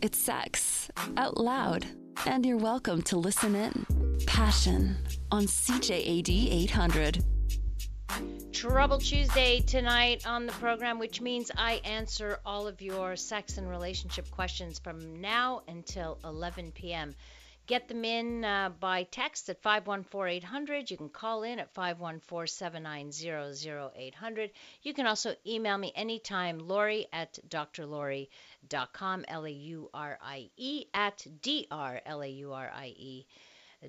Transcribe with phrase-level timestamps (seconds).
[0.00, 1.84] It's sex out loud.
[2.24, 3.84] And you're welcome to listen in.
[4.26, 4.96] Passion
[5.32, 7.24] on CJAD 800.
[8.52, 13.68] Trouble Tuesday tonight on the program, which means I answer all of your sex and
[13.68, 17.12] relationship questions from now until 11 p.m.
[17.68, 20.90] Get them in uh, by text at 514 800.
[20.90, 24.50] You can call in at 514 790 0800.
[24.82, 30.86] You can also email me anytime, Laurie at drlaurie.com, L A U R I E,
[30.94, 33.26] at D R L A U R I E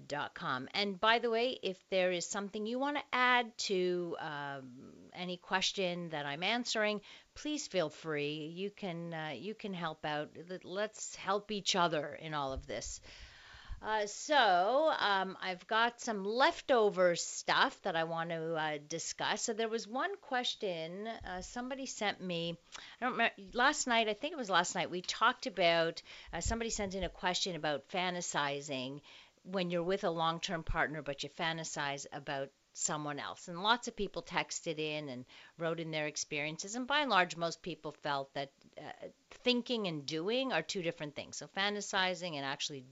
[0.08, 0.68] Dot com.
[0.74, 4.72] And by the way, if there is something you want to add to um,
[5.14, 7.00] any question that I'm answering,
[7.34, 8.52] please feel free.
[8.54, 10.32] You can uh, you can help out.
[10.66, 13.00] Let's help each other in all of this.
[13.82, 19.44] Uh, so um, I've got some leftover stuff that I want to uh, discuss.
[19.44, 22.58] So there was one question uh, somebody sent me.
[23.02, 24.10] I don't remember last night.
[24.10, 24.92] I think it was last night.
[24.92, 26.02] We talked about
[26.34, 29.00] uh, somebody sent in a question about fantasizing
[29.44, 32.50] when you're with a long term partner, but you fantasize about
[32.80, 33.48] someone else.
[33.48, 35.26] And lots of people texted in and
[35.58, 36.76] wrote in their experiences.
[36.76, 39.08] And by and large, most people felt that uh,
[39.44, 41.38] thinking and doing are two different things.
[41.38, 42.86] So fantasizing and actually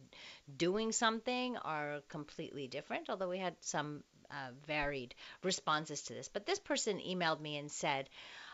[0.58, 6.28] doing something are completely different, although we had some uh, varied responses to this.
[6.28, 8.10] But this person emailed me and said,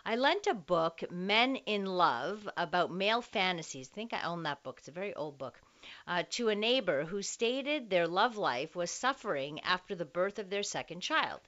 [0.05, 3.89] I lent a book, Men in Love, about male fantasies.
[3.91, 4.79] I think I own that book.
[4.79, 5.59] It's a very old book
[6.07, 10.49] uh, to a neighbor who stated their love life was suffering after the birth of
[10.49, 11.41] their second child.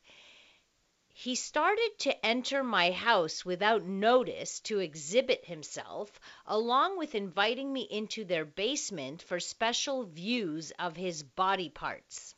[1.17, 7.83] He started to enter my house without notice to exhibit himself, along with inviting me
[7.83, 12.35] into their basement for special views of his body parts.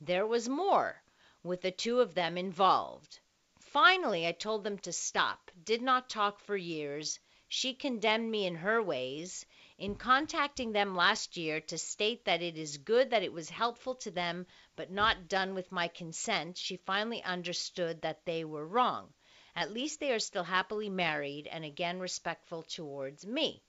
[0.00, 1.02] There was more,
[1.42, 3.18] with the two of them involved.
[3.58, 7.18] Finally, I told them to stop, did not talk for years.
[7.48, 9.44] She condemned me in her ways.
[9.80, 13.94] In contacting them last year to state that it is good that it was helpful
[13.94, 19.14] to them but not done with my consent, she finally understood that they were wrong.
[19.54, 23.62] At least they are still happily married and again respectful towards me.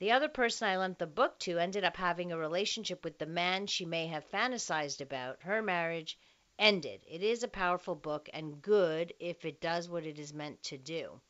[0.00, 3.24] The other person I lent the book to ended up having a relationship with the
[3.24, 5.40] man she may have fantasized about.
[5.40, 6.18] Her marriage
[6.58, 7.02] ended.
[7.08, 10.76] It is a powerful book and good if it does what it is meant to
[10.76, 11.22] do.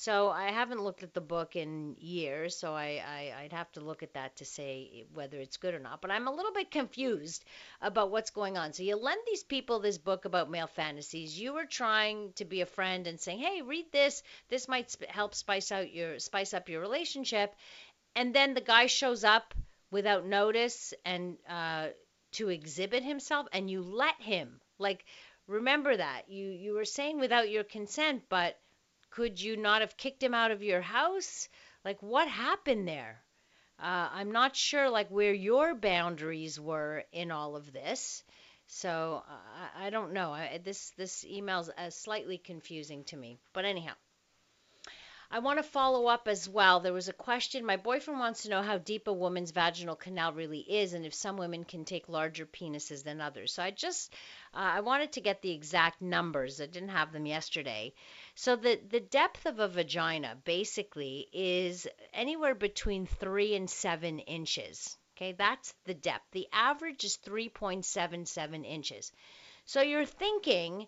[0.00, 3.02] So I haven't looked at the book in years, so I,
[3.36, 6.00] I would have to look at that to say whether it's good or not.
[6.00, 7.44] But I'm a little bit confused
[7.82, 8.72] about what's going on.
[8.72, 11.36] So you lend these people this book about male fantasies.
[11.36, 14.22] You were trying to be a friend and saying, "Hey, read this.
[14.48, 17.52] This might sp- help spice out your spice up your relationship."
[18.14, 19.54] And then the guy shows up
[19.90, 21.88] without notice and uh,
[22.32, 24.60] to exhibit himself, and you let him.
[24.78, 25.04] Like,
[25.48, 28.60] remember that you you were saying without your consent, but
[29.10, 31.48] could you not have kicked him out of your house?
[31.84, 33.22] Like, what happened there?
[33.78, 38.24] Uh, I'm not sure, like, where your boundaries were in all of this.
[38.66, 40.32] So uh, I don't know.
[40.32, 43.38] I, this this email's uh, slightly confusing to me.
[43.54, 43.94] But anyhow,
[45.30, 46.80] I want to follow up as well.
[46.80, 47.66] There was a question.
[47.66, 51.12] My boyfriend wants to know how deep a woman's vaginal canal really is, and if
[51.12, 53.52] some women can take larger penises than others.
[53.52, 54.14] So I just
[54.54, 56.62] uh, I wanted to get the exact numbers.
[56.62, 57.92] I didn't have them yesterday.
[58.34, 64.96] So the the depth of a vagina basically is anywhere between three and seven inches.
[65.14, 66.30] Okay, that's the depth.
[66.30, 69.12] The average is 3.77 inches.
[69.64, 70.86] So you're thinking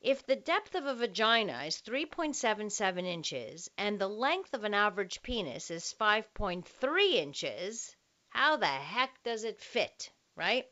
[0.00, 5.22] if the depth of a vagina is 3.77 inches and the length of an average
[5.22, 7.96] penis is 5.3 inches,
[8.28, 10.66] how the heck does it fit, right?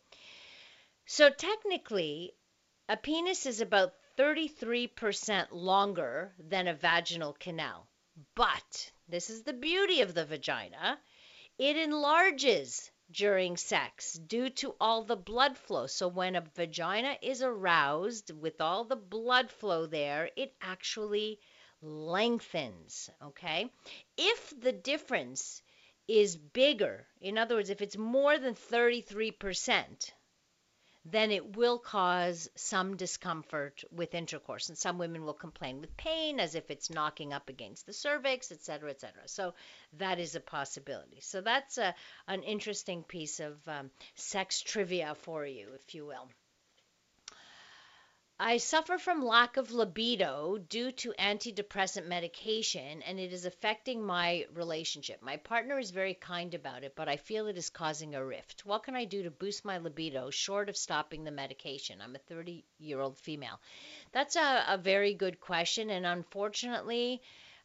[1.06, 2.34] So technically,
[2.88, 7.88] a penis is about 33% longer than a vaginal canal.
[8.34, 10.98] But this is the beauty of the vagina
[11.58, 15.86] it enlarges during sex due to all the blood flow.
[15.86, 21.38] So when a vagina is aroused with all the blood flow there, it actually
[21.82, 23.70] lengthens, okay?
[24.16, 25.62] If the difference
[26.08, 30.12] is bigger, in other words, if it's more than 33%,
[31.10, 34.68] then it will cause some discomfort with intercourse.
[34.68, 38.50] And some women will complain with pain as if it's knocking up against the cervix,
[38.50, 39.26] et cetera, et cetera.
[39.26, 39.54] So
[39.98, 41.20] that is a possibility.
[41.20, 41.94] So that's a,
[42.26, 46.28] an interesting piece of um, sex trivia for you, if you will.
[48.38, 54.46] I suffer from lack of libido due to antidepressant medication, and it is affecting my
[54.52, 55.22] relationship.
[55.22, 58.66] My partner is very kind about it, but I feel it is causing a rift.
[58.66, 62.02] What can I do to boost my libido short of stopping the medication?
[62.02, 63.58] I'm a 30 year old female.
[64.12, 67.22] That's a, a very good question, and unfortunately,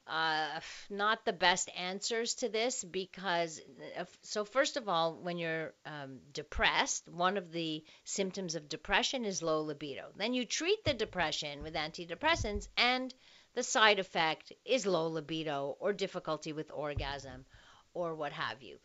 [0.07, 0.59] uh,
[0.89, 3.61] not the best answers to this because,
[3.97, 9.25] uh, so first of all, when you're um, depressed, one of the symptoms of depression
[9.25, 10.11] is low libido.
[10.15, 13.13] Then you treat the depression with antidepressants, and
[13.53, 17.45] the side effect is low libido or difficulty with orgasm
[17.93, 18.77] or what have you.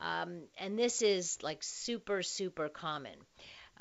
[0.00, 3.14] Um, and this is like super, super common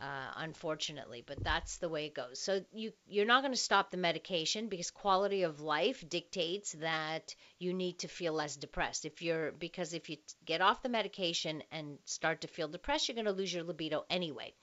[0.04, 2.38] uh, unfortunately, but that's the way it goes.
[2.38, 7.34] So you you're not going to stop the medication because quality of life dictates that
[7.58, 9.06] you need to feel less depressed.
[9.06, 13.16] If you're because if you get off the medication and start to feel depressed, you're
[13.16, 14.54] going to lose your libido anyway.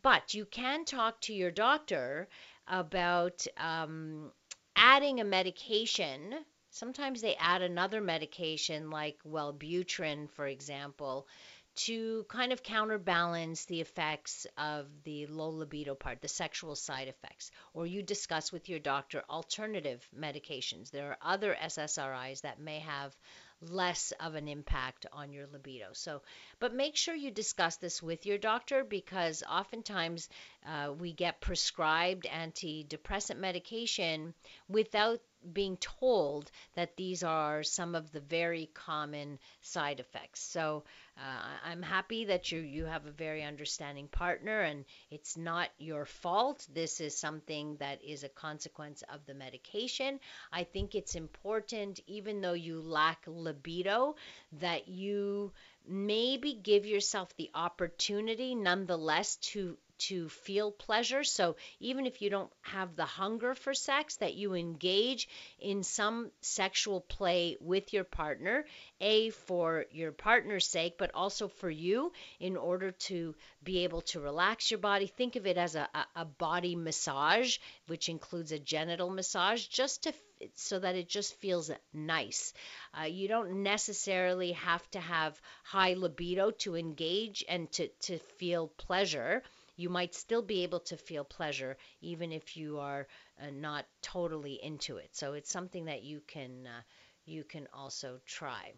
[0.00, 2.28] But you can talk to your doctor
[2.66, 4.32] about um,
[4.74, 6.34] adding a medication.
[6.70, 11.26] Sometimes they add another medication like Wellbutrin, for example,
[11.74, 17.50] to kind of counterbalance the effects of the low libido part, the sexual side effects,
[17.72, 20.90] or you discuss with your doctor alternative medications.
[20.90, 23.16] There are other SSRIs that may have
[23.62, 25.88] less of an impact on your libido.
[25.92, 26.22] So,
[26.58, 30.28] but make sure you discuss this with your doctor because oftentimes
[30.66, 34.34] uh, we get prescribed antidepressant medication
[34.68, 35.20] without
[35.52, 40.40] being told that these are some of the very common side effects.
[40.40, 40.84] So
[41.18, 46.06] uh, I'm happy that you you have a very understanding partner, and it's not your
[46.06, 46.66] fault.
[46.72, 50.20] This is something that is a consequence of the medication.
[50.52, 54.16] I think it's important, even though you lack libido,
[54.60, 55.52] that you
[55.86, 59.76] maybe give yourself the opportunity nonetheless to
[60.08, 61.24] to feel pleasure.
[61.24, 65.28] So even if you don't have the hunger for sex, that you engage
[65.60, 68.64] in some sexual play with your partner,
[69.00, 74.20] A, for your partner's sake, but also for you in order to be able to
[74.20, 75.06] relax your body.
[75.06, 80.12] Think of it as a, a, body massage, which includes a genital massage, just to
[80.54, 82.52] so that it just feels nice.
[82.98, 88.66] Uh, you don't necessarily have to have high libido to engage and to, to feel
[88.66, 89.42] pleasure
[89.76, 93.06] you might still be able to feel pleasure even if you are
[93.40, 95.10] uh, not totally into it.
[95.16, 96.82] So it's something that you can uh,
[97.24, 98.74] you can also try.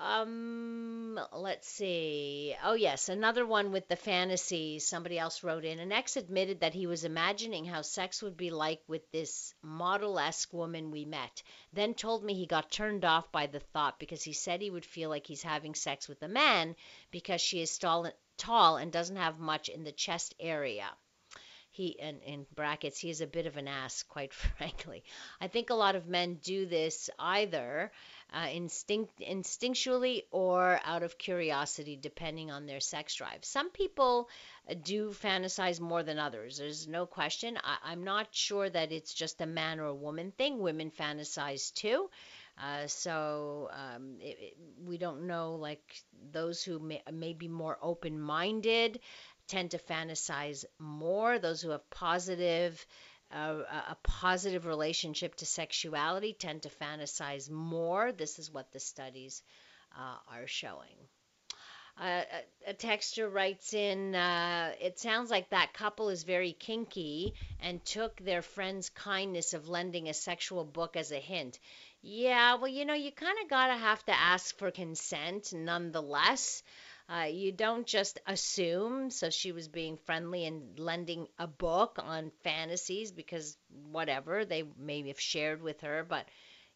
[0.00, 2.54] Um, let's see.
[2.62, 4.78] Oh, yes, another one with the fantasy.
[4.78, 5.80] Somebody else wrote in.
[5.80, 10.20] An ex admitted that he was imagining how sex would be like with this model
[10.20, 11.42] esque woman we met.
[11.72, 14.86] Then told me he got turned off by the thought because he said he would
[14.86, 16.76] feel like he's having sex with a man
[17.10, 17.70] because she is
[18.38, 20.88] tall, and doesn't have much in the chest area.
[21.70, 25.04] He in, in brackets he is a bit of an ass quite frankly.
[25.40, 27.92] I think a lot of men do this either
[28.32, 33.44] uh, instinct instinctually or out of curiosity depending on their sex drive.
[33.44, 34.28] Some people
[34.68, 36.58] uh, do fantasize more than others.
[36.58, 37.58] There's no question.
[37.62, 40.58] I, i'm not sure that it's just a man or a woman thing.
[40.58, 42.10] Women fantasize too
[42.62, 46.02] uh, so um, it, it, we don't know, like
[46.32, 49.00] those who may, may be more open minded
[49.46, 51.38] tend to fantasize more.
[51.38, 52.84] Those who have positive,
[53.32, 58.12] uh, a positive relationship to sexuality tend to fantasize more.
[58.12, 59.42] This is what the studies
[59.96, 60.96] uh, are showing.
[62.00, 62.22] Uh,
[62.66, 67.84] a, a texter writes in, uh, it sounds like that couple is very kinky and
[67.84, 71.58] took their friend's kindness of lending a sexual book as a hint.
[72.02, 76.62] Yeah, well, you know, you kind of got to have to ask for consent nonetheless.
[77.08, 79.10] Uh, you don't just assume.
[79.10, 83.56] So she was being friendly and lending a book on fantasies because
[83.90, 86.26] whatever they maybe have shared with her, but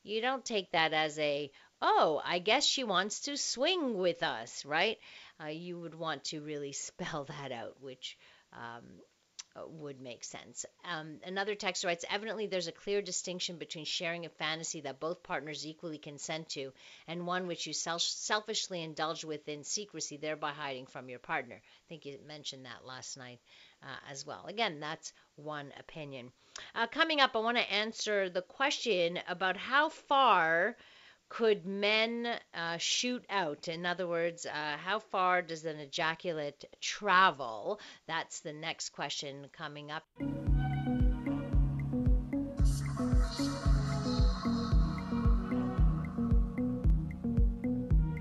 [0.05, 1.51] you don't take that as a,
[1.81, 4.99] oh, I guess she wants to swing with us, right?
[5.43, 8.17] Uh, you would want to really spell that out, which
[8.53, 8.85] um,
[9.67, 10.65] would make sense.
[10.85, 15.23] Um, another text writes Evidently, there's a clear distinction between sharing a fantasy that both
[15.23, 16.73] partners equally consent to
[17.07, 21.57] and one which you self- selfishly indulge with in secrecy, thereby hiding from your partner.
[21.57, 23.41] I think you mentioned that last night
[23.83, 24.47] uh, as well.
[24.47, 26.33] Again, that's one opinion.
[26.75, 30.77] Uh, coming up, I want to answer the question about how far
[31.33, 33.67] could men uh, shoot out?
[33.67, 37.81] In other words, uh, how far does an ejaculate travel?
[38.07, 40.05] That's the next question coming up.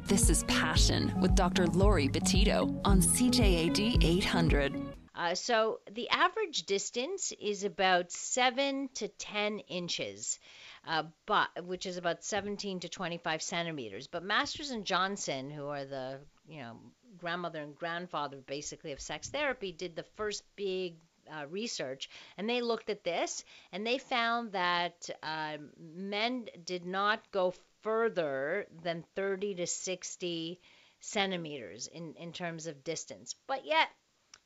[0.05, 1.67] This is Passion with Dr.
[1.67, 4.81] Laurie Betito on CJAD 800.
[5.13, 10.39] Uh, so the average distance is about 7 to 10 inches
[10.87, 14.07] uh, but which is about 17 to 25 centimeters.
[14.07, 16.77] But Masters and Johnson, who are the you know
[17.17, 20.95] grandmother and grandfather basically of sex therapy, did the first big
[21.31, 27.31] uh, research, and they looked at this and they found that uh, men did not
[27.31, 30.59] go further than 30 to 60
[30.99, 33.35] centimeters in, in terms of distance.
[33.47, 33.89] But yet,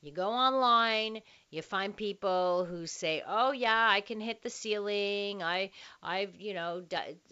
[0.05, 5.41] you go online, you find people who say, "Oh yeah, I can hit the ceiling.
[5.41, 5.71] I
[6.03, 6.85] I've, you know,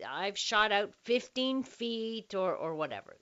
[0.08, 3.16] I've shot out 15 feet or or whatever."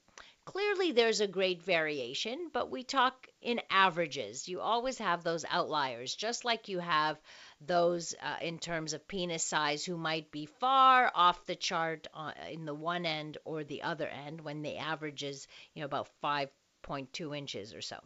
[0.45, 4.47] Clearly, there's a great variation, but we talk in averages.
[4.47, 7.21] You always have those outliers, just like you have
[7.59, 12.33] those uh, in terms of penis size who might be far off the chart uh,
[12.49, 16.09] in the one end or the other end when the average is, you know, about
[16.21, 17.99] 5.2 inches or so.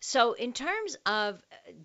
[0.00, 1.42] So, in terms of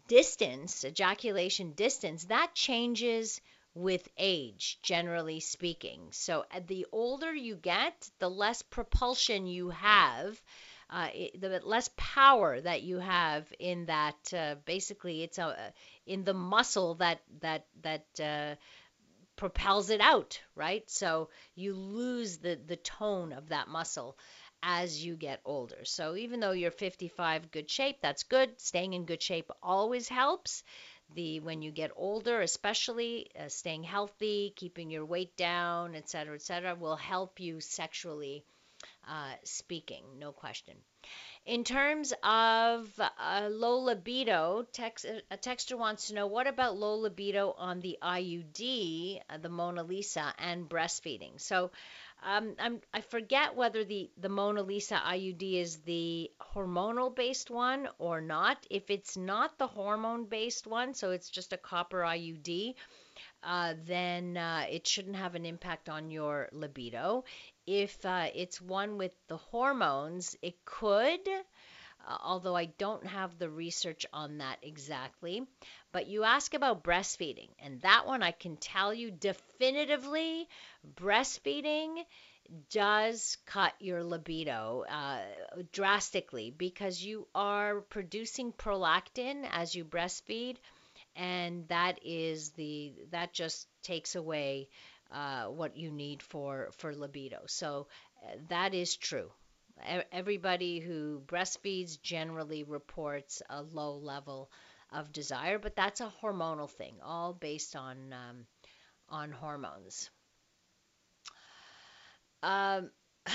[0.08, 3.42] distance, ejaculation distance, that changes
[3.76, 6.08] with age, generally speaking.
[6.12, 10.42] So uh, the older you get, the less propulsion you have.
[10.88, 15.74] Uh, the less power that you have in that uh, basically it's a
[16.06, 18.54] in the muscle that that that uh,
[19.36, 24.16] propels it out right so you lose the the tone of that muscle
[24.66, 25.86] as you get older.
[25.86, 28.60] So even though you're 55 good shape that's good.
[28.60, 30.64] Staying in good shape always helps.
[31.14, 36.36] The when you get older, especially uh, staying healthy, keeping your weight down, et cetera,
[36.36, 38.44] et cetera, will help you sexually
[39.08, 40.76] uh, speaking, no question.
[41.46, 46.96] In terms of uh, low libido, text, a texter wants to know what about low
[46.96, 51.40] libido on the IUD, uh, the Mona Lisa, and breastfeeding.
[51.40, 51.70] So
[52.24, 52.56] um,
[52.92, 58.66] I forget whether the, the Mona Lisa IUD is the hormonal based one or not.
[58.72, 62.74] If it's not the hormone based one, so it's just a copper IUD,
[63.44, 67.24] uh, then uh, it shouldn't have an impact on your libido.
[67.68, 71.28] If uh, it's one with the hormones, it could.
[72.08, 75.46] Uh, although I don't have the research on that exactly.
[75.92, 80.48] But you ask about breastfeeding, and that one I can tell you definitively
[80.96, 82.06] breastfeeding
[82.70, 85.22] does cut your libido uh,
[85.72, 90.58] drastically because you are producing prolactin as you breastfeed
[91.16, 94.70] and that is the that just takes away
[95.12, 97.88] uh, what you need for for libido so
[98.24, 99.32] uh, that is true
[100.12, 104.50] everybody who breastfeeds generally reports a low level
[104.92, 108.46] of desire, but that's a hormonal thing, all based on um,
[109.10, 110.10] on hormones.
[112.44, 112.92] Um,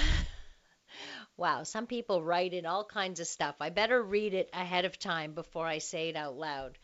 [1.36, 3.56] wow, some people write in all kinds of stuff.
[3.60, 6.78] I better read it ahead of time before I say it out loud.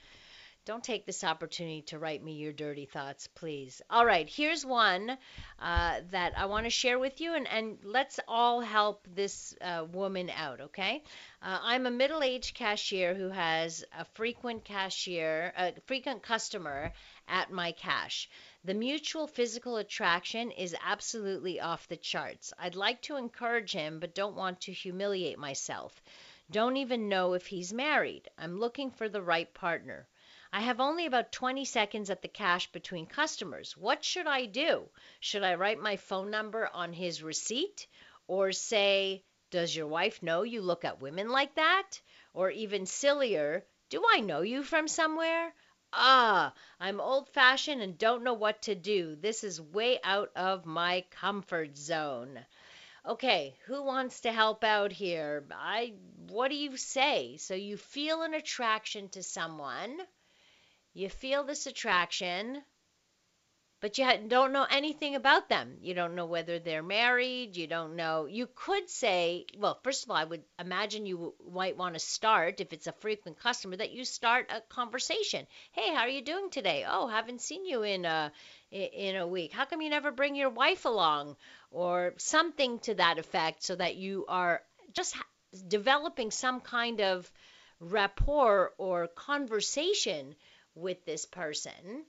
[0.67, 3.81] Don't take this opportunity to write me your dirty thoughts, please.
[3.89, 5.17] All right, here's one
[5.61, 9.87] uh, that I want to share with you, and, and let's all help this uh,
[9.93, 11.05] woman out, okay?
[11.41, 16.93] Uh, I'm a middle aged cashier who has a frequent cashier, a frequent customer
[17.29, 18.29] at my cash.
[18.65, 22.53] The mutual physical attraction is absolutely off the charts.
[22.59, 26.03] I'd like to encourage him, but don't want to humiliate myself.
[26.51, 28.29] Don't even know if he's married.
[28.37, 30.09] I'm looking for the right partner.
[30.53, 33.77] I have only about 20 seconds at the cash between customers.
[33.77, 34.89] What should I do?
[35.21, 37.87] Should I write my phone number on his receipt
[38.27, 42.01] or say, Does your wife know you look at women like that?
[42.35, 45.53] Or even sillier, Do I know you from somewhere?
[45.93, 49.17] Ah, I'm old fashioned and don't know what to do.
[49.17, 52.45] This is way out of my comfort zone.
[53.07, 55.47] Okay, who wants to help out here?
[55.53, 55.95] I
[56.29, 57.37] what do you say?
[57.37, 59.99] So you feel an attraction to someone
[60.97, 62.63] you feel this attraction,
[63.83, 65.77] but you don't know anything about them.
[65.83, 67.55] You don't know whether they're married.
[67.55, 68.25] You don't know.
[68.25, 72.61] You could say, well, first of all, I would imagine you might want to start,
[72.63, 75.47] if it's a frequent customer, that you start a conversation.
[75.73, 76.87] Hey, how are you doing today?
[76.89, 78.33] Oh, haven't seen you in a
[78.71, 79.53] in a week.
[79.53, 81.37] How come you never bring your wife along,
[81.71, 84.63] or something to that effect, so that you are
[84.95, 85.15] just
[85.69, 87.31] developing some kind of
[87.81, 90.35] rapport or conversation
[90.77, 92.05] with this person.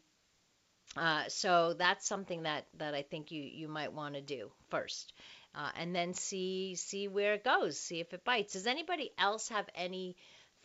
[0.96, 5.14] Uh, so that's something that, that I think you, you might want to do first.
[5.56, 8.54] Uh, and then see see where it goes, see if it bites.
[8.54, 10.16] Does anybody else have any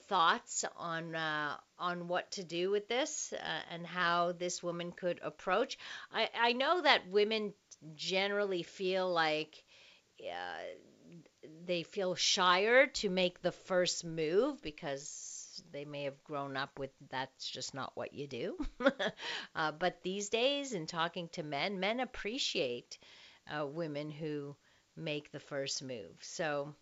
[0.09, 5.19] thoughts on uh, on what to do with this uh, and how this woman could
[5.23, 5.79] approach?
[6.13, 7.55] I, I know that women
[7.95, 9.65] generally feel like
[10.21, 15.32] uh, they feel shyer to make the first move because
[15.73, 18.57] they may have grown up with that's just not what you do.
[19.55, 22.99] uh, but these days, in talking to men, men appreciate
[23.51, 24.55] uh, women who
[24.97, 26.17] make the first move.
[26.21, 26.75] So,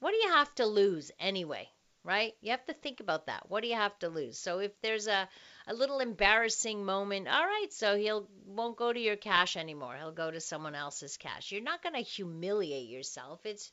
[0.00, 1.68] what do you have to lose anyway?
[2.04, 2.34] right?
[2.40, 3.48] You have to think about that.
[3.48, 4.38] What do you have to lose?
[4.38, 5.28] So if there's a,
[5.66, 9.96] a little embarrassing moment, all right, so he'll won't go to your cash anymore.
[9.96, 11.52] He'll go to someone else's cash.
[11.52, 13.46] You're not going to humiliate yourself.
[13.46, 13.70] It's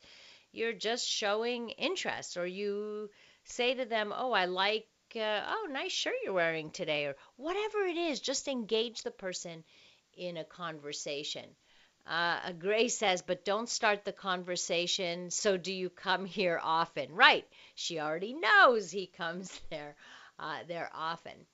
[0.52, 3.10] you're just showing interest or you
[3.50, 7.80] say to them, "Oh, I like uh, oh, nice shirt you're wearing today," or whatever
[7.86, 8.20] it is.
[8.20, 9.64] Just engage the person
[10.16, 11.56] in a conversation.
[12.08, 15.32] Uh, Gray says, but don't start the conversation.
[15.32, 17.14] So, do you come here often?
[17.14, 17.48] Right.
[17.76, 19.96] She already knows he comes there
[20.40, 21.46] uh, there often.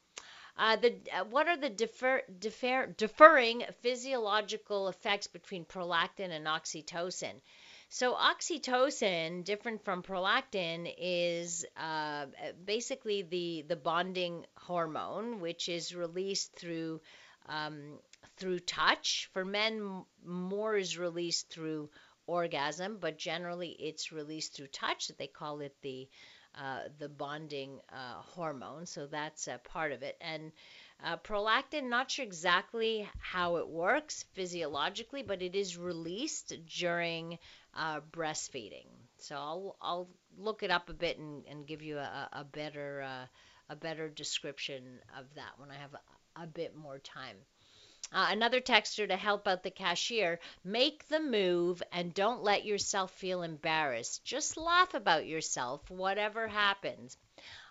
[0.57, 7.41] Uh, the uh, what are the defer, defer, differing physiological effects between prolactin and oxytocin?
[7.95, 12.25] So oxytocin, different from prolactin, is uh,
[12.65, 16.99] basically the the bonding hormone, which is released through
[17.47, 17.99] um,
[18.35, 19.29] through touch.
[19.31, 21.89] For men, more is released through
[22.27, 25.09] orgasm, but generally it's released through touch.
[25.17, 26.09] They call it the
[26.53, 30.17] uh, the bonding uh, hormone, so that's a part of it.
[30.19, 30.51] And
[31.03, 37.37] uh, prolactin, not sure exactly how it works physiologically, but it is released during
[37.75, 38.87] uh, breastfeeding.
[39.17, 43.01] So I'll, I'll look it up a bit and, and give you a, a better
[43.01, 43.25] uh,
[43.69, 47.37] a better description of that when I have a, a bit more time.
[48.13, 53.11] Uh, another texter to help out the cashier make the move and don't let yourself
[53.11, 54.23] feel embarrassed.
[54.23, 57.17] Just laugh about yourself, whatever happens.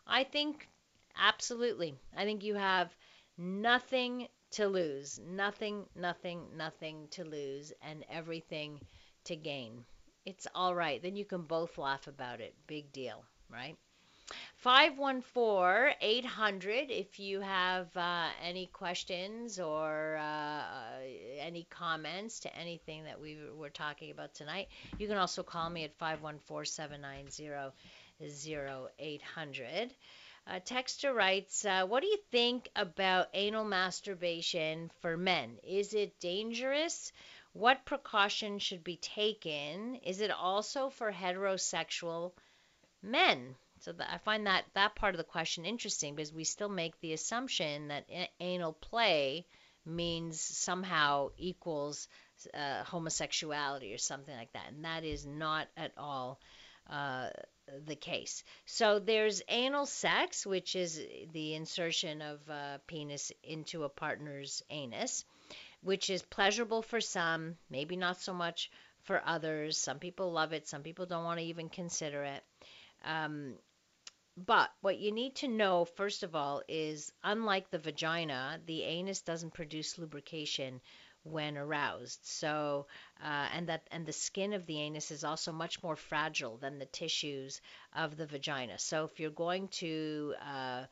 [0.07, 0.69] I think,
[1.17, 2.95] absolutely, I think you have
[3.37, 5.21] nothing to lose.
[5.27, 8.81] Nothing, nothing, nothing to lose, and everything
[9.25, 9.85] to gain.
[10.25, 11.03] It's all right.
[11.03, 12.55] Then you can both laugh about it.
[12.67, 13.77] Big deal, right?
[14.57, 20.63] 514 800 if you have uh, any questions or uh,
[21.39, 24.69] any comments to anything that we were talking about tonight.
[24.99, 27.73] You can also call me at 514 790
[28.99, 29.91] 0800.
[30.47, 35.59] Uh, Texter writes, uh, What do you think about anal masturbation for men?
[35.63, 37.13] Is it dangerous?
[37.53, 39.97] What precautions should be taken?
[39.97, 42.33] Is it also for heterosexual
[43.03, 43.57] men?
[43.81, 47.13] So I find that that part of the question interesting because we still make the
[47.13, 49.47] assumption that a- anal play
[49.85, 52.09] means somehow equals
[52.55, 56.41] uh, homosexuality or something like that, and that is not at all
[56.91, 57.29] uh,
[57.87, 58.45] the case.
[58.67, 61.01] So there's anal sex, which is
[61.33, 65.25] the insertion of a penis into a partner's anus,
[65.83, 68.71] which is pleasurable for some, maybe not so much
[69.03, 69.77] for others.
[69.77, 72.43] Some people love it, some people don't want to even consider it.
[73.05, 73.55] Um,
[74.37, 79.23] but what you need to know, first of all, is unlike the vagina, the anus
[79.23, 80.81] doesn't produce lubrication
[81.25, 82.21] when aroused.
[82.23, 82.87] So,
[83.23, 86.79] uh, and that and the skin of the anus is also much more fragile than
[86.79, 87.61] the tissues
[87.95, 88.79] of the vagina.
[88.79, 90.85] So, if you're going to uh,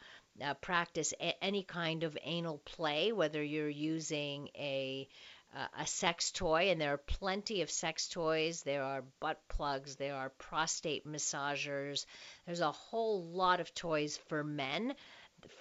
[0.43, 5.09] uh, practice a- any kind of anal play, whether you're using a
[5.55, 8.63] uh, a sex toy, and there are plenty of sex toys.
[8.63, 12.07] There are butt plugs, there are prostate massagers.
[12.47, 14.95] There's a whole lot of toys for men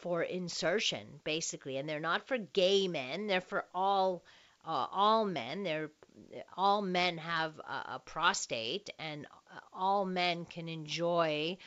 [0.01, 3.27] for insertion, basically, and they're not for gay men.
[3.27, 4.23] They're for all
[4.65, 5.63] uh, all men.
[5.63, 5.91] They're
[6.55, 9.27] all men have a, a prostate, and
[9.73, 11.57] all men can enjoy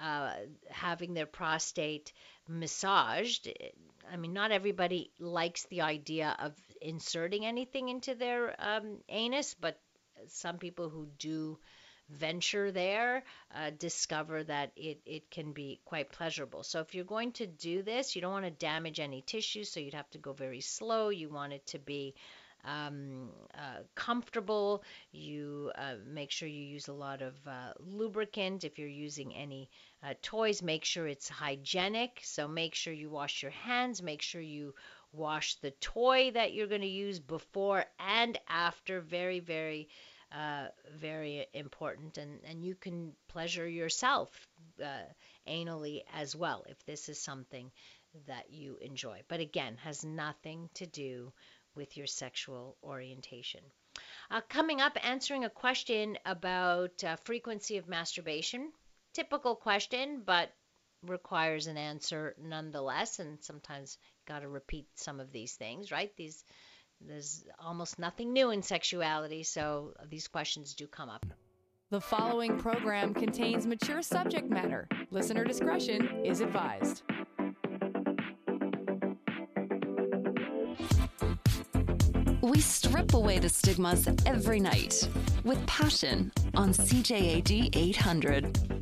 [0.00, 0.32] uh,
[0.70, 2.12] having their prostate
[2.48, 3.48] massaged.
[4.10, 9.80] I mean, not everybody likes the idea of inserting anything into their um, anus, but
[10.28, 11.58] some people who do
[12.10, 16.62] venture there uh, discover that it, it can be quite pleasurable.
[16.62, 19.80] So if you're going to do this, you don't want to damage any tissue, so
[19.80, 21.08] you'd have to go very slow.
[21.08, 22.14] You want it to be
[22.64, 24.82] um, uh, comfortable.
[25.12, 28.64] You uh, make sure you use a lot of uh, lubricant.
[28.64, 29.68] If you're using any
[30.02, 32.20] uh, toys, make sure it's hygienic.
[32.22, 34.02] So make sure you wash your hands.
[34.02, 34.74] Make sure you
[35.12, 39.00] wash the toy that you're going to use before and after.
[39.00, 39.88] Very, very,
[40.36, 40.66] uh,
[40.98, 42.18] very important.
[42.18, 44.28] And, and you can pleasure yourself
[44.82, 45.08] uh,
[45.48, 47.70] anally as well if this is something
[48.26, 49.22] that you enjoy.
[49.28, 51.32] But again, has nothing to do
[51.74, 53.60] with your sexual orientation.
[54.30, 58.72] Uh, coming up, answering a question about uh, frequency of masturbation.
[59.14, 60.50] Typical question, but
[61.02, 63.96] requires an answer nonetheless, and sometimes
[64.26, 66.14] got to repeat some of these things, right?
[66.16, 66.44] These
[67.00, 71.26] there's almost nothing new in sexuality, so these questions do come up.
[71.90, 74.88] The following program contains mature subject matter.
[75.10, 77.02] Listener discretion is advised.
[82.42, 85.08] We strip away the stigmas every night
[85.44, 88.75] with passion on CJAD 800.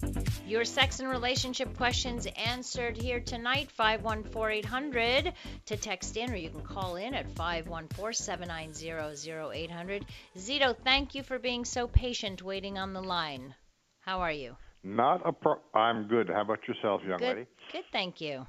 [0.55, 5.33] Your sex and relationship questions answered here tonight, 514-800
[5.67, 10.05] to text in, or you can call in at 514-790-0800.
[10.39, 13.53] Zito, thank you for being so patient waiting on the line.
[13.99, 14.55] How are you?
[14.85, 15.57] Not a pro.
[15.75, 16.29] I'm good.
[16.29, 17.37] How about yourself, young Good.
[17.37, 17.49] lady?
[17.73, 18.47] Good, thank you.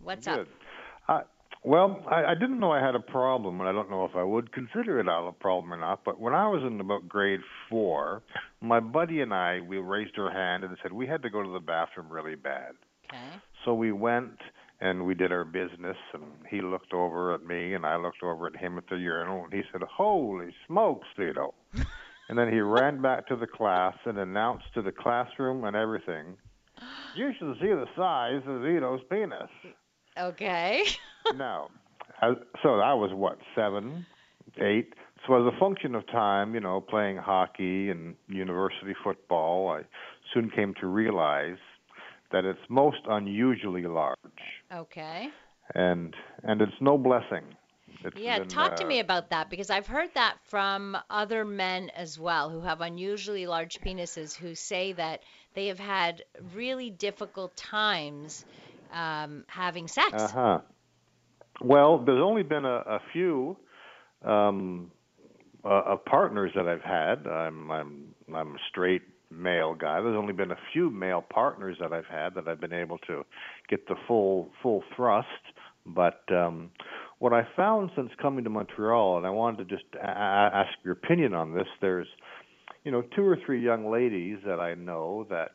[0.00, 0.38] What's good.
[0.38, 0.46] up?
[1.08, 1.22] Uh,
[1.64, 4.22] well, I, I didn't know I had a problem, and I don't know if I
[4.22, 6.04] would consider it a problem or not.
[6.04, 8.22] But when I was in about grade four,
[8.60, 11.52] my buddy and I we raised our hand and said we had to go to
[11.52, 12.72] the bathroom really bad.
[13.08, 13.40] Okay.
[13.64, 14.38] So we went
[14.80, 18.46] and we did our business, and he looked over at me, and I looked over
[18.46, 21.54] at him at the urinal, and he said, "Holy smokes, Vito!"
[22.28, 26.36] and then he ran back to the class and announced to the classroom and everything,
[27.16, 29.50] "You should see the size of Vito's penis."
[30.18, 30.84] Okay.
[31.30, 31.68] now,
[32.20, 34.06] I, so I was what seven,
[34.60, 34.94] eight.
[35.26, 39.82] So as a function of time, you know, playing hockey and university football, I
[40.32, 41.58] soon came to realize
[42.32, 44.16] that it's most unusually large,
[44.72, 45.34] Okay.
[45.74, 47.44] and and it's no blessing.
[48.04, 51.44] It's Yeah, been, talk to uh, me about that because I've heard that from other
[51.44, 55.22] men as well who have unusually large penises who say that
[55.54, 58.44] they have had really difficult times
[58.92, 60.12] um, having sex.
[60.12, 60.58] Uh huh.
[61.60, 63.56] Well, there's only been a, a few
[64.24, 64.90] um,
[65.64, 67.26] uh, uh, partners that I've had.
[67.26, 70.00] I'm I'm I'm a straight male guy.
[70.00, 73.24] There's only been a few male partners that I've had that I've been able to
[73.68, 75.26] get the full full thrust.
[75.84, 76.70] But um,
[77.18, 80.92] what I found since coming to Montreal, and I wanted to just a- ask your
[80.92, 81.66] opinion on this.
[81.80, 82.06] There's,
[82.84, 85.52] you know, two or three young ladies that I know that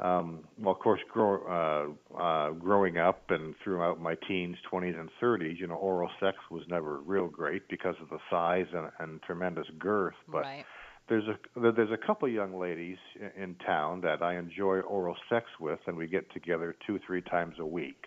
[0.00, 5.10] um, well, of course, grow, uh, uh, growing up and throughout my teens, 20s, and
[5.20, 9.20] 30s, you know, oral sex was never real great because of the size and, and
[9.22, 10.14] tremendous girth.
[10.28, 10.64] But right.
[11.08, 12.98] there's a there's a couple young ladies
[13.36, 17.56] in, town that I enjoy oral sex with, and we get together two, three times
[17.58, 18.04] a week.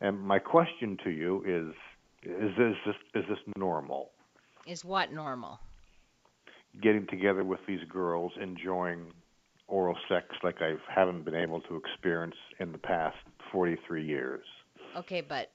[0.00, 1.74] And my question to you is:
[2.30, 4.10] Is this is this, is this normal?
[4.66, 5.60] Is what normal?
[6.80, 9.12] Getting together with these girls, enjoying
[9.70, 13.16] oral sex like I haven't been able to experience in the past
[13.52, 14.44] 43 years.
[14.96, 15.50] Okay, but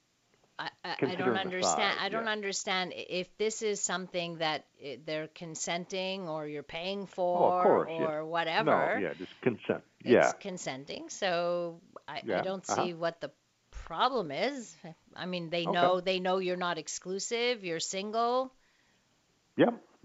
[0.57, 1.97] I, I, I don't understand.
[1.97, 2.31] size, I don't yeah.
[2.31, 4.65] understand if this is something that
[5.05, 8.05] they're consenting or you're paying Oh, for of course, yeah.
[8.05, 8.99] or whatever.
[8.99, 9.83] No, yeah, just consent.
[9.99, 10.31] It's yeah.
[10.39, 12.85] consenting, so I, I don't uh-huh.
[12.85, 13.31] see what the
[13.71, 14.73] problem is.
[15.15, 15.71] I mean, they Okay.
[15.71, 17.65] know they know you're not exclusive.
[17.65, 18.53] You're single.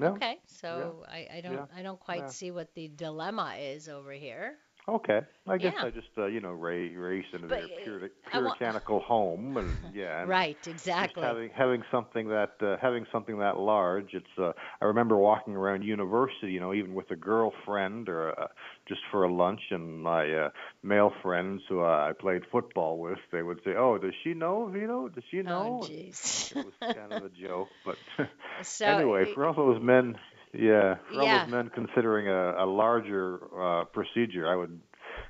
[0.00, 0.10] Yeah.
[0.10, 1.66] Okay, so I, I don't.
[1.74, 4.58] I don't quite see what the dilemma is over here.
[4.90, 5.20] Okay.
[5.48, 5.82] I guess Yeah.
[5.82, 9.78] I just uh, you know ra- raised into But, their uh, puri- puritanical home and
[9.94, 10.22] yeah.
[10.22, 11.22] And Right, exactly.
[11.22, 15.82] having having something that uh, having something that large, it's uh, I remember walking around
[15.82, 18.46] university, you know, even with a girlfriend or uh,
[18.88, 20.48] just for a lunch, and my uh,
[20.82, 24.66] male friends who uh, I played football with, they would say, "Oh, does she know
[24.72, 25.08] Vito?
[25.08, 26.50] Does she know?" Oh, jeez.
[26.50, 27.98] it was kind of a joke, but
[28.62, 30.16] So anyway, for all those men,
[30.52, 31.46] yeah, for Yeah.
[31.46, 34.80] men considering a, a larger uh, procedure, I would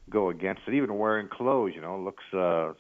[0.09, 0.75] go against it.
[0.75, 2.25] Even wearing clothes, you know, looks.
[2.33, 2.73] Uh,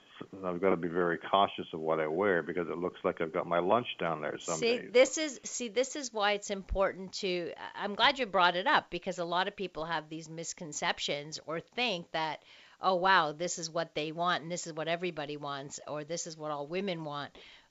[0.44, 3.32] I've got to be very cautious of what I wear because it looks like I've
[3.32, 4.90] got my lunch down there some see, days.
[4.92, 7.52] this is see this is why it's important to.
[7.74, 11.60] I'm glad you brought it up because a lot of people have these misconceptions or
[11.60, 12.42] think that,
[12.82, 16.26] oh wow, this is what they want and this is what everybody wants or this
[16.26, 17.30] is what all women want.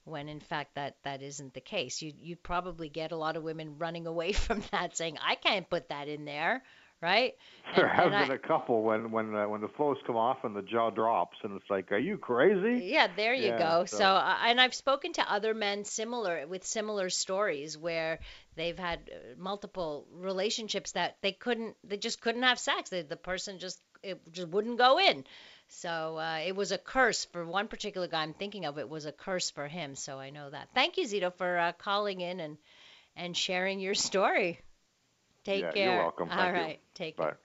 [0.09, 2.01] When in fact that that isn't the case.
[2.01, 5.69] You you'd probably get a lot of women running away from that, saying I can't
[5.69, 6.61] put that in there,
[7.01, 7.33] right?
[7.75, 10.43] There And- have and been a couple when when uh, when the clothes come off
[10.43, 12.85] and the jaw drops, and it's like, are you crazy?
[12.85, 13.85] Yeah, there you Yeah, go.
[13.85, 18.19] So, so- uh, and I've spoken to other men similar with similar stories where
[18.55, 22.89] they've had uh, multiple relationships that they couldn't, they just couldn't have sex.
[22.89, 25.23] The, the person just it just wouldn't go in.
[25.69, 28.77] So uh, it was a curse for one particular guy I'm thinking of.
[28.77, 29.95] It was a curse for him.
[29.95, 30.69] So I know that.
[30.73, 32.57] Thank you, Zito, for uh, calling in and
[33.15, 34.59] and sharing your story.
[35.43, 35.85] Take Yeah, care.
[35.93, 36.29] you're welcome.
[36.31, 36.75] All Thank you.
[36.95, 37.23] take Bye.
[37.25, 37.37] care.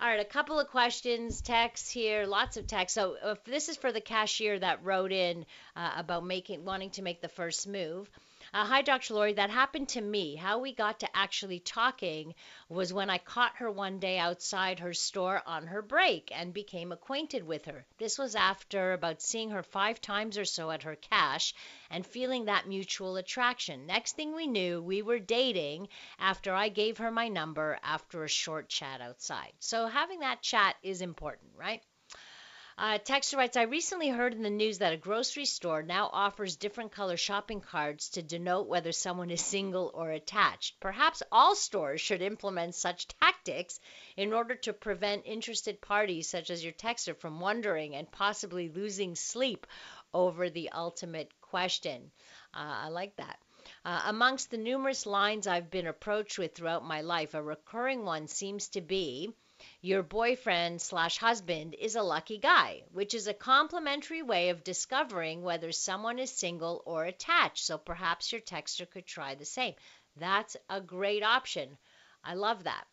[0.00, 2.94] All right, a couple of questions, texts here, lots of texts.
[2.96, 5.46] So if this is for the cashier that wrote in
[5.76, 8.10] uh, about making, wanting to make the first move.
[8.54, 9.14] Uh, Hi, Dr.
[9.14, 9.32] Laurie.
[9.32, 10.36] That happened to me.
[10.36, 12.34] How we got to actually talking
[12.68, 16.92] was when I caught her one day outside her store on her break and became
[16.92, 17.86] acquainted with her.
[17.96, 21.54] This was after about seeing her five times or so at her cash
[21.88, 23.86] and feeling that mutual attraction.
[23.86, 25.88] Next thing we knew, we were dating
[26.18, 29.54] after I gave her my number after a short chat outside.
[29.60, 31.82] So having that chat is important, right?
[32.82, 36.56] Uh, Texter writes, I recently heard in the news that a grocery store now offers
[36.56, 40.80] different color shopping cards to denote whether someone is single or attached.
[40.80, 43.78] Perhaps all stores should implement such tactics
[44.16, 49.14] in order to prevent interested parties, such as your texter, from wondering and possibly losing
[49.14, 49.64] sleep
[50.12, 52.10] over the ultimate question.
[52.52, 53.38] Uh, I like that.
[53.84, 58.26] Uh, amongst the numerous lines I've been approached with throughout my life, a recurring one
[58.26, 59.32] seems to be
[59.80, 65.42] your boyfriend slash husband is a lucky guy, which is a complimentary way of discovering
[65.42, 67.64] whether someone is single or attached.
[67.64, 69.74] So perhaps your texter could try the same.
[70.16, 71.78] That's a great option.
[72.24, 72.84] I love that.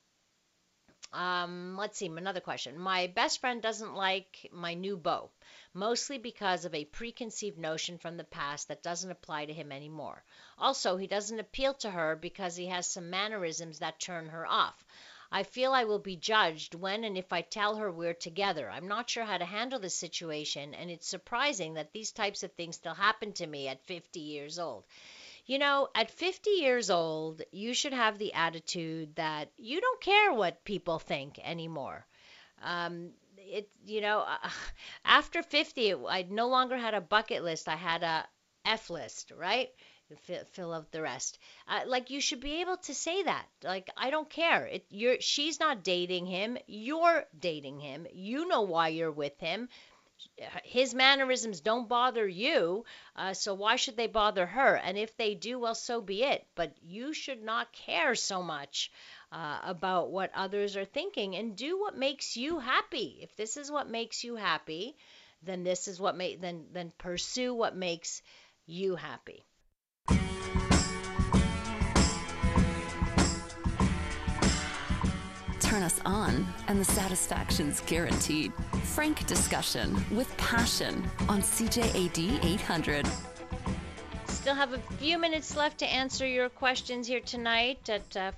[1.12, 2.78] Um, let's see, another question.
[2.78, 5.32] My best friend doesn't like my new beau,
[5.74, 10.24] mostly because of a preconceived notion from the past that doesn't apply to him anymore.
[10.60, 14.86] Also, he doesn't appeal to her because he has some mannerisms that turn her off.
[15.32, 18.70] I feel I will be judged when and if I tell her we're together.
[18.70, 22.52] I'm not sure how to handle this situation, and it's surprising that these types of
[22.54, 24.86] things still happen to me at 50 years old.
[25.46, 30.34] You know, at 50 years old, you should have the attitude that you don't care
[30.34, 32.06] what people think anymore.
[32.64, 34.50] Um, it, you know, uh,
[35.06, 37.68] after 50, I no longer had a bucket list.
[37.68, 38.28] I had a
[38.66, 39.70] F list, right?
[40.24, 41.38] Fill, fill out the rest.
[41.68, 43.46] Uh, like you should be able to say that.
[43.64, 44.66] Like I don't care.
[44.66, 46.58] It, you're she's not dating him.
[46.68, 48.08] You're dating him.
[48.14, 49.70] You know why you're with him
[50.64, 52.84] his mannerisms don't bother you,
[53.16, 54.76] uh, so why should they bother her?
[54.76, 56.46] And if they do, well, so be it.
[56.56, 58.92] But you should not care so much
[59.32, 63.20] uh, about what others are thinking and do what makes you happy.
[63.22, 64.98] If this is what makes you happy,
[65.44, 68.22] then this is what may then then pursue what makes
[68.66, 69.46] you happy.
[75.70, 78.52] Turn us on, and the satisfaction's guaranteed.
[78.84, 83.08] Frank discussion with passion on CJAD 800.
[84.28, 88.32] Still have a few minutes left to answer your questions here tonight at uh,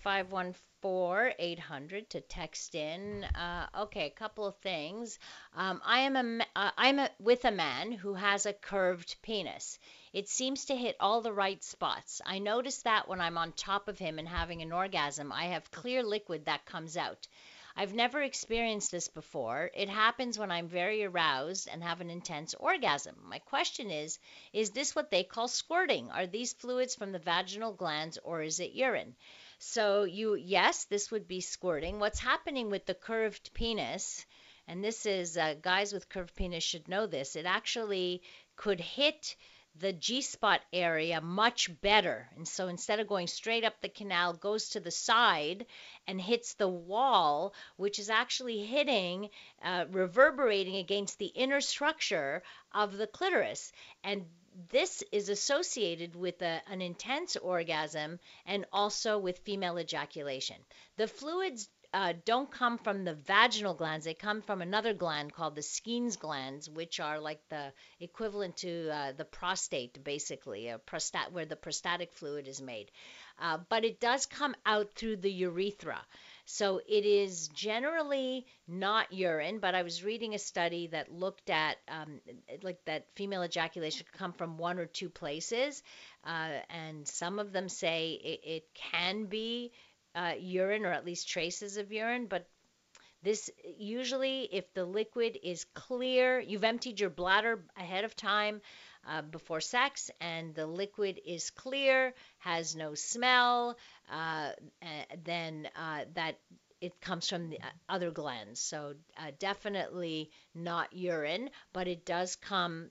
[0.84, 3.24] uh, 514 800 to text in.
[3.24, 5.20] Uh, okay, a couple of things.
[5.56, 9.78] Um, I am a, uh, I'm a, with a man who has a curved penis.
[10.12, 12.22] It seems to hit all the right spots.
[12.26, 15.70] I notice that when I'm on top of him and having an orgasm, I have
[15.70, 17.28] clear liquid that comes out.
[17.76, 19.72] I've never experienced this before.
[19.74, 23.16] It happens when I'm very aroused and have an intense orgasm.
[23.24, 24.20] My question is
[24.52, 26.12] Is this what they call squirting?
[26.12, 29.16] Are these fluids from the vaginal glands or is it urine?
[29.64, 32.00] So, you, yes, this would be squirting.
[32.00, 34.26] What's happening with the curved penis,
[34.68, 38.24] and this is uh, guys with curved penis should know this, it actually
[38.56, 39.36] could hit
[39.76, 42.28] the G spot area much better.
[42.36, 45.68] And so instead of going straight up the canal, goes to the side
[46.08, 49.30] and hits the wall, which is actually hitting,
[49.64, 53.72] uh, reverberating against the inner structure of the clitoris.
[54.04, 54.26] And
[54.70, 60.58] this is associated with a, an intense orgasm and also with female ejaculation.
[60.98, 64.06] The fluids uh, don't come from the vaginal glands.
[64.06, 68.90] They come from another gland called the Skene's glands, which are like the equivalent to
[68.90, 72.92] uh, the prostate, basically, a prostat where the prostatic fluid is made.
[73.40, 76.00] Uh, but it does come out through the urethra.
[76.46, 81.78] So it is generally not urine, but I was reading a study that looked at
[81.88, 82.20] um,
[82.62, 85.84] like that female ejaculation could come from one or two places,
[86.26, 89.72] uh, and some of them say it, it can be
[90.16, 92.48] uh, urine or at least traces of urine, but
[93.24, 98.62] this usually, if the liquid is clear, you've emptied your bladder ahead of time
[99.08, 103.78] uh, before sex, and the liquid is clear, has no smell,
[104.12, 104.52] uh,
[105.24, 106.40] then uh, that
[106.80, 108.60] it comes from the uh, other glands.
[108.60, 112.90] So uh, definitely not urine, but it does come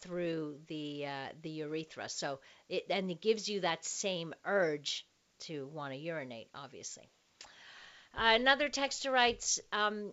[0.00, 1.06] through the
[1.42, 2.08] the urethra.
[2.08, 5.06] So it and it gives you that same urge
[5.40, 7.08] to want to urinate, obviously.
[8.16, 10.12] Uh, another texter writes, um,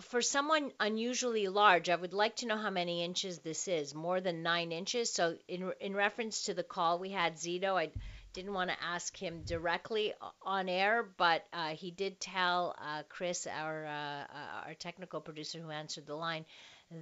[0.00, 3.94] for someone unusually large, I would like to know how many inches this is.
[3.94, 5.12] More than nine inches.
[5.12, 7.90] So, in in reference to the call we had, Zito, I
[8.32, 13.46] didn't want to ask him directly on air, but uh, he did tell uh, Chris,
[13.46, 16.44] our uh, uh, our technical producer who answered the line,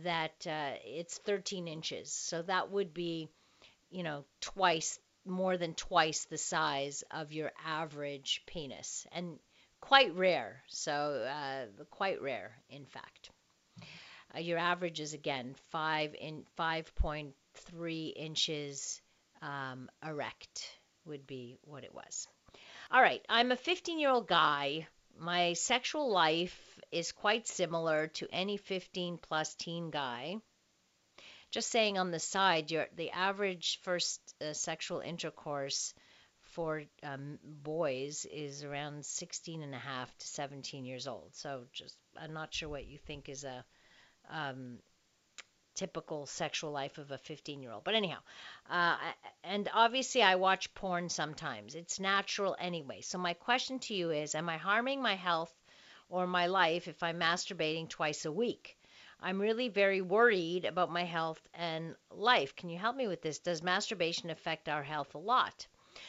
[0.05, 2.13] that uh, it's 13 inches.
[2.13, 3.29] So that would be,
[3.91, 9.39] you know, twice more than twice the size of your average penis, and
[9.81, 10.63] quite rare.
[10.69, 13.31] So, uh, quite rare, in fact.
[14.35, 19.01] Uh, your average is again five in 5.3 inches
[19.41, 22.29] um, erect would be what it was.
[22.91, 24.87] All right, I'm a 15 year old guy.
[25.19, 30.37] My sexual life is quite similar to any 15 plus teen guy.
[31.51, 35.95] Just saying on the side, your the average first uh, sexual intercourse
[36.49, 41.35] for um, boys is around 16 and a half to 17 years old.
[41.35, 43.65] So just I'm not sure what you think is a
[44.31, 44.79] um,
[45.75, 47.85] typical sexual life of a 15 year old.
[47.85, 48.19] But anyhow,
[48.69, 48.97] uh,
[49.45, 51.75] and obviously I watch porn sometimes.
[51.75, 53.01] It's natural anyway.
[53.03, 55.55] So my question to you is Am I harming my health
[56.09, 58.77] or my life if I'm masturbating twice a week?
[59.21, 62.55] I'm really very worried about my health and life.
[62.57, 63.39] Can you help me with this?
[63.39, 65.67] Does masturbation affect our health a lot?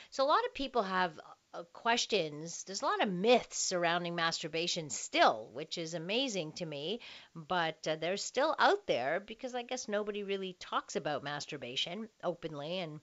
[0.10, 1.19] So, a lot of people have
[1.54, 2.63] uh, questions.
[2.63, 6.99] There's a lot of myths surrounding masturbation still, which is amazing to me,
[7.36, 12.80] but uh, they're still out there because I guess nobody really talks about masturbation openly
[12.80, 12.99] and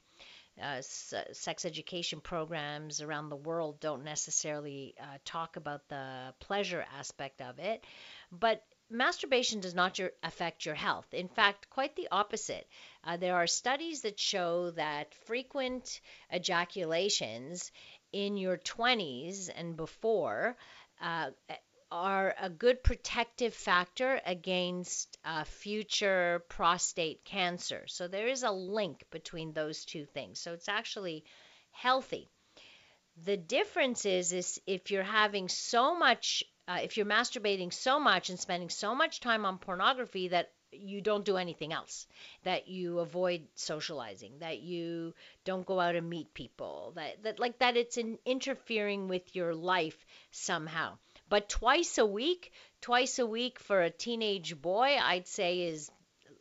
[0.62, 7.42] uh, sex education programs around the world don't necessarily uh, talk about the pleasure aspect
[7.42, 7.84] of it.
[8.32, 11.12] But masturbation does not your, affect your health.
[11.12, 12.66] In fact, quite the opposite.
[13.04, 17.70] Uh, there are studies that show that frequent ejaculations
[18.12, 20.56] in your 20s and before
[21.00, 21.30] uh,
[21.90, 27.84] are a good protective factor against uh, future prostate cancer.
[27.86, 30.40] So there is a link between those two things.
[30.40, 31.24] So it's actually
[31.70, 32.28] healthy.
[33.24, 38.28] The difference is, is if you're having so much, uh, if you're masturbating so much
[38.28, 42.06] and spending so much time on pornography that you don't do anything else,
[42.42, 47.58] that you avoid socializing, that you don't go out and meet people, that, that like
[47.60, 50.98] that it's in interfering with your life somehow.
[51.28, 55.90] But twice a week, twice a week for a teenage boy, I'd say is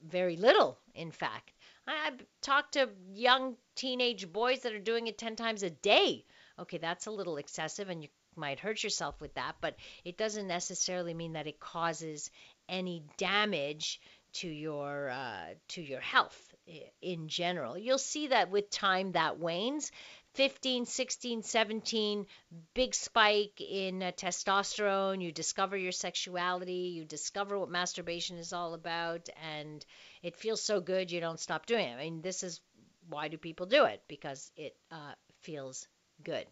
[0.03, 1.53] very little, in fact.
[1.88, 6.25] I, I've talked to young teenage boys that are doing it 10 times a day.
[6.57, 10.47] Okay, that's a little excessive and you might hurt yourself with that, but it doesn't
[10.47, 12.29] necessarily mean that it causes
[12.67, 13.99] any damage
[14.33, 16.53] to your uh, to your health
[17.01, 17.77] in general.
[17.77, 19.91] You'll see that with time that wanes.
[20.33, 22.25] 15, 16, 17,
[22.73, 25.21] big spike in uh, testosterone.
[25.21, 26.91] You discover your sexuality.
[26.93, 29.85] You discover what masturbation is all about, and
[30.21, 31.93] it feels so good you don't stop doing it.
[31.93, 32.59] I mean, this is
[33.07, 34.01] why do people do it?
[34.09, 35.87] Because it uh, feels
[36.23, 36.45] good.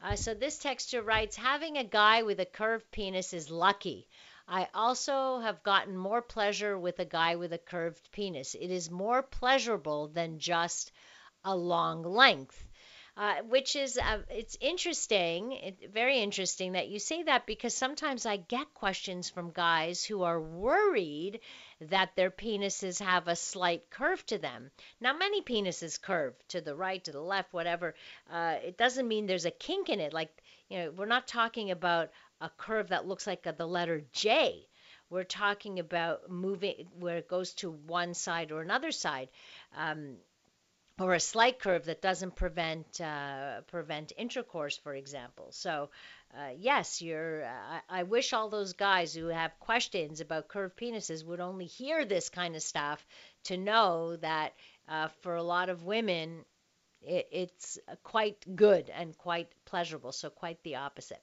[0.00, 4.06] Uh, so this texture writes, having a guy with a curved penis is lucky.
[4.46, 8.54] I also have gotten more pleasure with a guy with a curved penis.
[8.54, 10.92] It is more pleasurable than just
[11.44, 12.67] a long length.
[13.18, 18.24] Uh, which is uh, it's interesting, it, very interesting that you say that because sometimes
[18.24, 21.40] I get questions from guys who are worried
[21.80, 24.70] that their penises have a slight curve to them.
[25.00, 27.96] Now, many penises curve to the right, to the left, whatever.
[28.30, 30.12] Uh, it doesn't mean there's a kink in it.
[30.12, 30.30] Like
[30.68, 34.64] you know, we're not talking about a curve that looks like a, the letter J.
[35.10, 39.28] We're talking about moving where it goes to one side or another side.
[39.76, 40.18] Um,
[41.00, 45.48] or a slight curve that doesn't prevent uh, prevent intercourse, for example.
[45.50, 45.90] So,
[46.36, 47.44] uh, yes, you're.
[47.44, 52.04] Uh, I wish all those guys who have questions about curved penises would only hear
[52.04, 53.06] this kind of stuff
[53.44, 54.54] to know that
[54.88, 56.44] uh, for a lot of women,
[57.02, 60.12] it, it's quite good and quite pleasurable.
[60.12, 61.22] So, quite the opposite.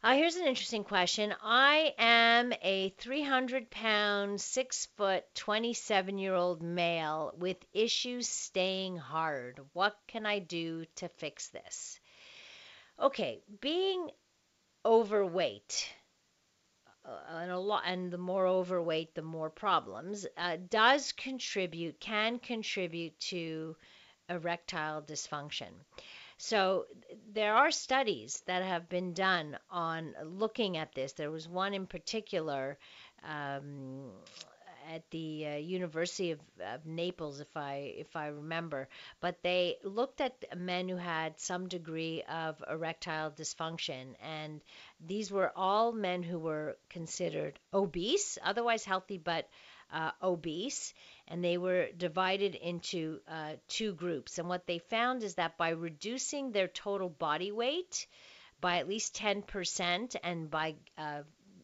[0.00, 1.34] Uh, here's an interesting question.
[1.42, 9.60] I am a 300 pound, 6 foot, 27 year old male with issues staying hard.
[9.72, 11.98] What can I do to fix this?
[13.00, 14.08] Okay, being
[14.86, 15.92] overweight.
[17.04, 20.28] Uh, and a lot, and the more overweight, the more problems.
[20.36, 23.74] Uh, does contribute, can contribute to
[24.28, 25.72] erectile dysfunction.
[26.38, 26.86] So
[27.32, 31.12] there are studies that have been done on looking at this.
[31.12, 32.78] There was one in particular
[33.24, 34.10] um,
[34.90, 38.88] at the uh, University of, of, Naples, if I if I remember.
[39.20, 44.60] But they looked at men who had some degree of erectile dysfunction, and
[45.04, 49.48] these were all men who were considered obese, otherwise healthy, but
[49.92, 50.94] uh, obese,
[51.26, 54.38] and they were divided into uh, two groups.
[54.38, 58.06] And what they found is that by reducing their total body weight
[58.60, 61.22] by at least 10% and by uh,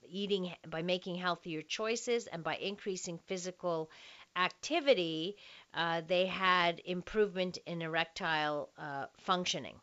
[0.08, 3.90] eating, by making healthier choices and by increasing physical
[4.36, 5.36] activity,
[5.74, 9.76] uh, they had improvement in erectile uh, functioning.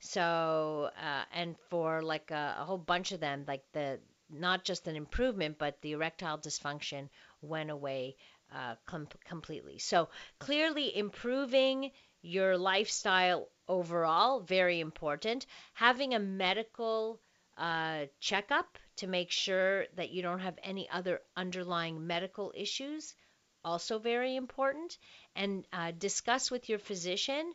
[0.00, 4.00] So, uh, and for like a, a whole bunch of them, like the
[4.30, 7.08] not just an improvement, but the erectile dysfunction
[7.42, 8.16] went away
[8.54, 9.78] uh, com- completely.
[9.78, 10.08] So
[10.38, 11.90] clearly improving
[12.22, 15.46] your lifestyle overall very important.
[15.74, 17.20] Having a medical
[17.56, 23.14] uh, checkup to make sure that you don't have any other underlying medical issues.
[23.62, 24.96] Also, very important.
[25.36, 27.52] And uh, discuss with your physician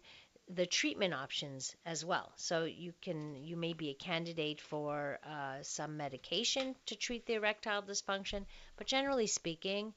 [0.47, 2.31] the treatment options as well.
[2.35, 7.33] So you can you may be a candidate for uh, some medication to treat the
[7.33, 8.45] erectile dysfunction,
[8.77, 9.93] but generally speaking,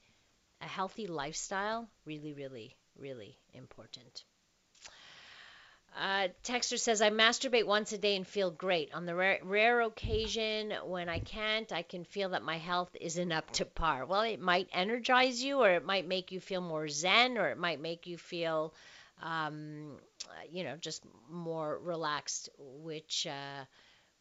[0.61, 4.23] a healthy lifestyle really, really, really important.
[5.97, 8.93] Uh, Texter says, I masturbate once a day and feel great.
[8.93, 13.31] On the rare, rare, occasion when I can't, I can feel that my health isn't
[13.31, 14.05] up to par.
[14.05, 17.57] Well, it might energize you, or it might make you feel more zen, or it
[17.57, 18.73] might make you feel,
[19.21, 19.97] um,
[20.51, 23.65] you know, just more relaxed, which uh,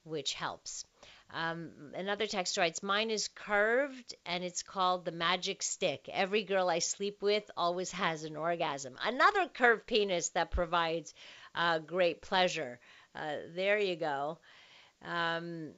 [0.04, 0.84] which helps.
[1.32, 6.08] Um, another text writes, Mine is curved and it's called the magic stick.
[6.10, 8.96] Every girl I sleep with always has an orgasm.
[9.04, 11.12] Another curved penis that provides
[11.54, 12.80] uh, great pleasure.
[13.14, 14.38] Uh, there you go.
[15.04, 15.72] Um,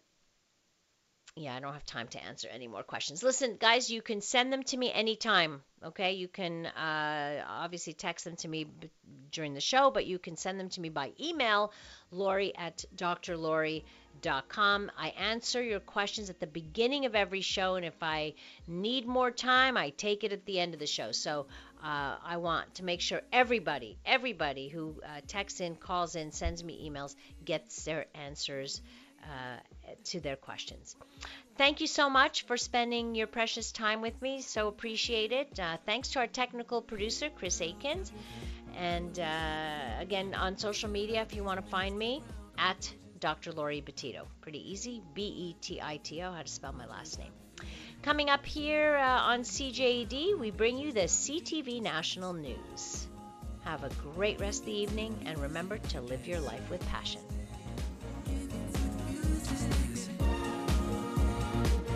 [1.41, 3.23] yeah, I don't have time to answer any more questions.
[3.23, 5.63] Listen, guys, you can send them to me anytime.
[5.83, 8.91] Okay, you can uh, obviously text them to me b-
[9.33, 11.73] during the show, but you can send them to me by email,
[12.11, 13.83] Laurie at drlaurie.com.
[14.99, 18.35] I answer your questions at the beginning of every show, and if I
[18.69, 21.11] need more time, I take it at the end of the show.
[21.13, 21.47] So
[21.83, 26.63] uh, I want to make sure everybody, everybody who uh, texts in, calls in, sends
[26.63, 27.15] me emails,
[27.47, 28.83] gets their answers
[29.25, 29.59] uh,
[30.05, 30.97] to their questions.
[31.57, 34.41] Thank you so much for spending your precious time with me.
[34.41, 35.59] So appreciate it.
[35.59, 38.13] Uh, thanks to our technical producer, Chris Aikens.
[38.77, 42.23] And uh, again, on social media, if you want to find me,
[42.57, 43.53] at Dr.
[43.53, 44.25] Laurie Betito.
[44.41, 45.03] Pretty easy.
[45.15, 47.33] B E T I T O, how to spell my last name.
[48.03, 53.07] Coming up here uh, on CJAD, we bring you the CTV National News.
[53.65, 57.21] Have a great rest of the evening and remember to live your life with passion.